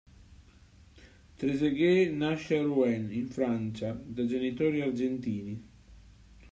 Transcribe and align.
Trezeguet 1.37 2.11
nasce 2.23 2.57
a 2.57 2.63
Rouen, 2.63 3.11
in 3.13 3.27
Francia, 3.29 3.91
da 4.03 4.25
genitori 4.25 4.81
argentini. 4.81 5.55